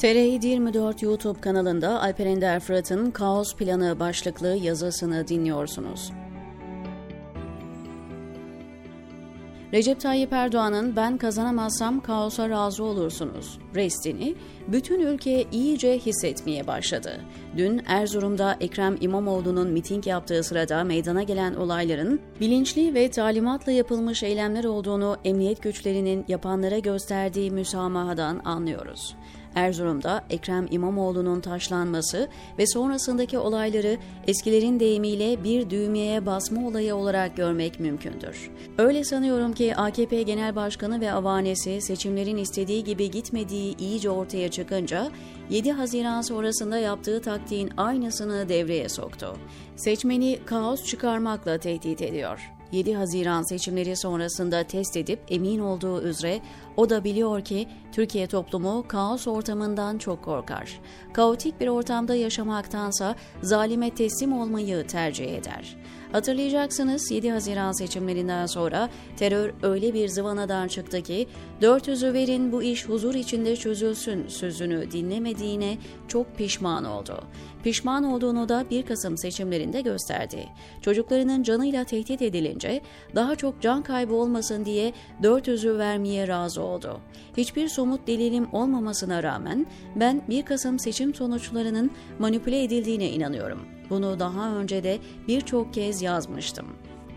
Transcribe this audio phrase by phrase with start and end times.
[0.00, 6.12] TR24 YouTube kanalında Alper Ender Fırat'ın Kaos Planı başlıklı yazısını dinliyorsunuz.
[9.72, 14.34] Recep Tayyip Erdoğan'ın ben kazanamazsam kaosa razı olursunuz restini
[14.68, 17.20] bütün ülke iyice hissetmeye başladı.
[17.56, 24.64] Dün Erzurum'da Ekrem İmamoğlu'nun miting yaptığı sırada meydana gelen olayların bilinçli ve talimatla yapılmış eylemler
[24.64, 29.16] olduğunu emniyet güçlerinin yapanlara gösterdiği müsamahadan anlıyoruz.
[29.54, 32.28] Erzurum'da Ekrem İmamoğlu'nun taşlanması
[32.58, 38.50] ve sonrasındaki olayları eskilerin deyimiyle bir düğmeye basma olayı olarak görmek mümkündür.
[38.78, 45.10] Öyle sanıyorum ki AKP Genel Başkanı ve avanesi seçimlerin istediği gibi gitmediği iyice ortaya çıkınca
[45.50, 49.36] 7 Haziran sonrasında yaptığı taktiğin aynısını devreye soktu.
[49.76, 52.59] Seçmeni kaos çıkarmakla tehdit ediyor.
[52.72, 56.40] 7 Haziran seçimleri sonrasında test edip emin olduğu üzere
[56.76, 60.80] o da biliyor ki Türkiye toplumu kaos ortamından çok korkar.
[61.12, 65.76] Kaotik bir ortamda yaşamaktansa zalime teslim olmayı tercih eder.
[66.12, 71.26] Hatırlayacaksınız 7 Haziran seçimlerinden sonra terör öyle bir zıvanadan çıktı ki
[71.62, 77.24] 400'ü verin bu iş huzur içinde çözülsün sözünü dinlemediğine çok pişman oldu.
[77.64, 80.48] Pişman olduğunu da 1 Kasım seçimlerinde gösterdi.
[80.82, 82.80] Çocuklarının canıyla tehdit edilince
[83.14, 87.00] daha çok can kaybı olmasın diye 400'ü vermeye razı oldu.
[87.36, 89.66] Hiçbir somut delilim olmamasına rağmen
[89.96, 93.79] ben 1 Kasım seçim sonuçlarının manipüle edildiğine inanıyorum.
[93.90, 96.66] Bunu daha önce de birçok kez yazmıştım.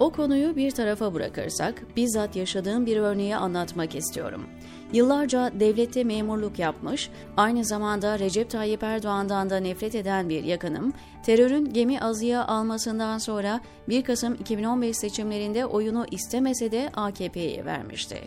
[0.00, 4.46] O konuyu bir tarafa bırakırsak bizzat yaşadığım bir örneği anlatmak istiyorum.
[4.92, 11.72] Yıllarca devlette memurluk yapmış, aynı zamanda Recep Tayyip Erdoğan'dan da nefret eden bir yakınım, terörün
[11.72, 18.18] gemi azıya almasından sonra 1 Kasım 2015 seçimlerinde oyunu istemese de AKP'ye vermişti.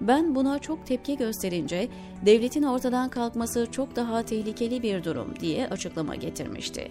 [0.00, 1.88] Ben buna çok tepki gösterince
[2.26, 6.90] devletin ortadan kalkması çok daha tehlikeli bir durum diye açıklama getirmişti.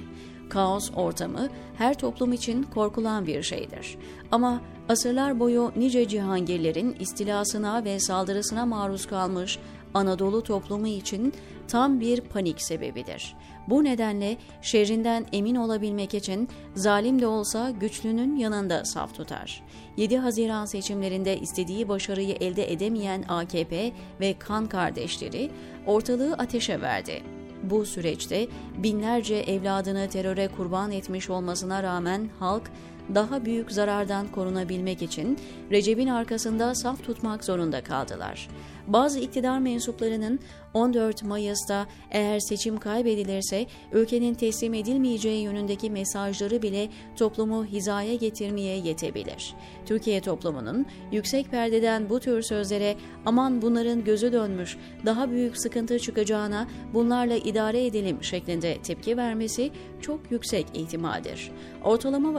[0.49, 3.97] Kaos ortamı her toplum için korkulan bir şeydir.
[4.31, 9.59] Ama asırlar boyu nice cihangirlerin istilasına ve saldırısına maruz kalmış
[9.95, 11.33] Anadolu toplumu için
[11.67, 13.35] tam bir panik sebebidir.
[13.67, 19.63] Bu nedenle şerrinden emin olabilmek için zalim de olsa güçlünün yanında saf tutar.
[19.97, 25.51] 7 Haziran seçimlerinde istediği başarıyı elde edemeyen AKP ve kan kardeşleri
[25.85, 27.23] ortalığı ateşe verdi.
[27.63, 28.47] Bu süreçte
[28.77, 32.71] binlerce evladını teröre kurban etmiş olmasına rağmen halk
[33.13, 35.37] daha büyük zarardan korunabilmek için
[35.71, 38.47] Recep'in arkasında saf tutmak zorunda kaldılar.
[38.87, 40.39] Bazı iktidar mensuplarının
[40.73, 49.53] 14 Mayıs'ta eğer seçim kaybedilirse ülkenin teslim edilmeyeceği yönündeki mesajları bile toplumu hizaya getirmeye yetebilir.
[49.85, 52.95] Türkiye toplumunun yüksek perdeden bu tür sözlere
[53.25, 60.31] aman bunların gözü dönmüş, daha büyük sıkıntı çıkacağına bunlarla idare edelim şeklinde tepki vermesi çok
[60.31, 61.51] yüksek ihtimaldir.
[61.83, 62.33] Ortalama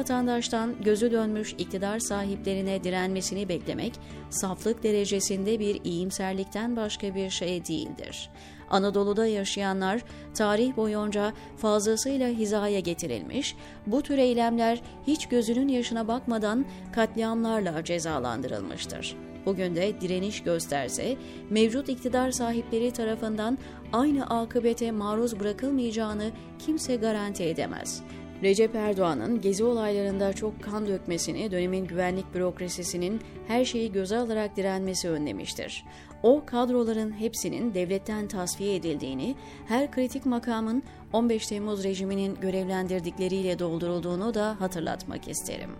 [0.56, 3.92] vatandaştan gözü dönmüş iktidar sahiplerine direnmesini beklemek
[4.30, 8.30] saflık derecesinde bir iyimserlikten başka bir şey değildir.
[8.70, 10.02] Anadolu'da yaşayanlar
[10.34, 13.56] tarih boyunca fazlasıyla hizaya getirilmiş,
[13.86, 19.16] bu tür eylemler hiç gözünün yaşına bakmadan katliamlarla cezalandırılmıştır.
[19.46, 21.16] Bugün de direniş gösterse,
[21.50, 23.58] mevcut iktidar sahipleri tarafından
[23.92, 28.02] aynı akıbete maruz bırakılmayacağını kimse garanti edemez.
[28.42, 35.08] Recep Erdoğan'ın gezi olaylarında çok kan dökmesini dönemin güvenlik bürokrasisinin her şeyi göze alarak direnmesi
[35.08, 35.84] önlemiştir.
[36.22, 39.34] O kadroların hepsinin devletten tasfiye edildiğini,
[39.68, 40.82] her kritik makamın
[41.12, 45.70] 15 Temmuz rejiminin görevlendirdikleriyle doldurulduğunu da hatırlatmak isterim.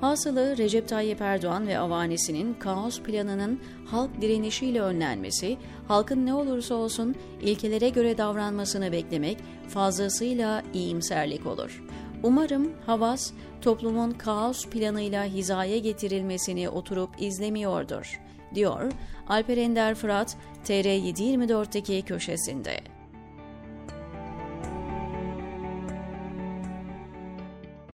[0.00, 5.56] Hasılı Recep Tayyip Erdoğan ve avanesinin kaos planının halk direnişiyle önlenmesi,
[5.88, 9.38] halkın ne olursa olsun ilkelere göre davranmasını beklemek
[9.68, 11.84] fazlasıyla iyimserlik olur.
[12.22, 18.20] Umarım Havas toplumun kaos planıyla hizaya getirilmesini oturup izlemiyordur,
[18.54, 18.92] diyor
[19.28, 22.93] Alper Ender Fırat TR724'deki köşesinde.